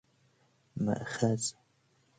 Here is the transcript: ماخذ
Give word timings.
ماخذ 0.85 1.55